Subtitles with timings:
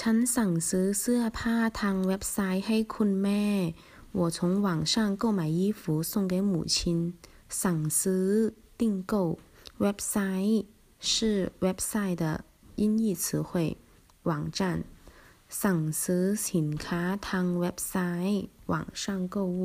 [0.00, 3.44] ฉันสั่งซื้อเสื้อผ้าทางเว็บไซต์ให้คุณแม่
[4.18, 5.80] 我从网上购买衣服
[6.10, 6.76] 送给母亲
[7.62, 8.28] สั่งซื้อ
[8.80, 8.82] 订
[9.12, 9.14] 购
[9.82, 10.16] เว็บไซ
[10.48, 10.62] ต์
[11.10, 11.12] 是
[11.62, 12.24] เว็บไซต์的
[12.80, 13.50] 音译词汇
[14.28, 14.60] 网站
[15.62, 17.94] สั่งซื้อสินค้าทางเว็บไซ
[18.28, 18.42] ต์
[18.72, 19.04] 网上
[19.34, 19.62] 购物